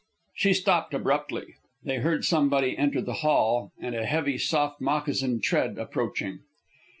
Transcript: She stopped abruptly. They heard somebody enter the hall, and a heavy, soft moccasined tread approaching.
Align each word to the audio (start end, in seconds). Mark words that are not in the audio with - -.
She 0.33 0.55
stopped 0.55 0.95
abruptly. 0.95 1.57
They 1.83 1.97
heard 1.97 2.25
somebody 2.25 2.75
enter 2.75 3.01
the 3.03 3.13
hall, 3.21 3.71
and 3.79 3.93
a 3.93 4.03
heavy, 4.07 4.39
soft 4.39 4.81
moccasined 4.81 5.43
tread 5.43 5.77
approaching. 5.77 6.39